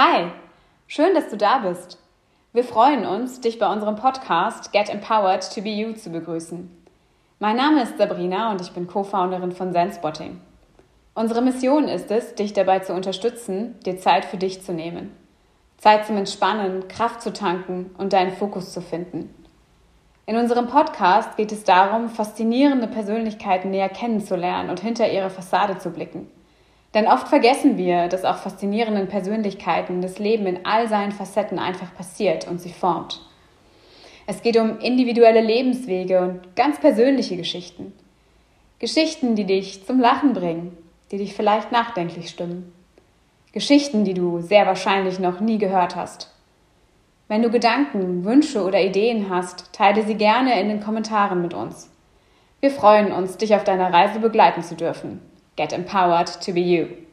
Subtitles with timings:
[0.00, 0.30] Hi,
[0.86, 1.98] schön, dass du da bist.
[2.52, 6.70] Wir freuen uns, dich bei unserem Podcast Get Empowered to Be You zu begrüßen.
[7.40, 10.40] Mein Name ist Sabrina und ich bin Co-Founderin von Zenspotting.
[11.14, 15.16] Unsere Mission ist es, dich dabei zu unterstützen, dir Zeit für dich zu nehmen.
[15.78, 19.34] Zeit zum Entspannen, Kraft zu tanken und deinen Fokus zu finden.
[20.26, 25.90] In unserem Podcast geht es darum, faszinierende Persönlichkeiten näher kennenzulernen und hinter ihre Fassade zu
[25.90, 26.30] blicken.
[26.94, 31.94] Denn oft vergessen wir, dass auch faszinierenden Persönlichkeiten das Leben in all seinen Facetten einfach
[31.94, 33.20] passiert und sie formt.
[34.26, 37.92] Es geht um individuelle Lebenswege und ganz persönliche Geschichten.
[38.78, 40.76] Geschichten, die dich zum Lachen bringen,
[41.10, 42.72] die dich vielleicht nachdenklich stimmen.
[43.52, 46.30] Geschichten, die du sehr wahrscheinlich noch nie gehört hast.
[47.26, 51.90] Wenn du Gedanken, Wünsche oder Ideen hast, teile sie gerne in den Kommentaren mit uns.
[52.60, 55.20] Wir freuen uns, dich auf deiner Reise begleiten zu dürfen.
[55.58, 57.07] Get empowered to be you.